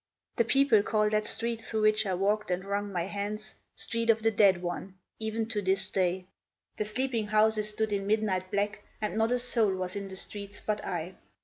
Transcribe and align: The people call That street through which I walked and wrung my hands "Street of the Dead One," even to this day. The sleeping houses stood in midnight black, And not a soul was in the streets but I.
The 0.37 0.43
people 0.43 0.81
call 0.81 1.11
That 1.11 1.27
street 1.27 1.61
through 1.61 1.83
which 1.83 2.07
I 2.07 2.15
walked 2.15 2.49
and 2.49 2.65
wrung 2.65 2.91
my 2.91 3.03
hands 3.03 3.53
"Street 3.75 4.09
of 4.09 4.23
the 4.23 4.31
Dead 4.31 4.59
One," 4.63 4.95
even 5.19 5.45
to 5.49 5.61
this 5.61 5.91
day. 5.91 6.25
The 6.77 6.85
sleeping 6.85 7.27
houses 7.27 7.69
stood 7.69 7.93
in 7.93 8.07
midnight 8.07 8.49
black, 8.49 8.81
And 8.99 9.15
not 9.15 9.31
a 9.31 9.37
soul 9.37 9.75
was 9.75 9.95
in 9.95 10.07
the 10.07 10.15
streets 10.15 10.59
but 10.59 10.83
I. 10.83 11.17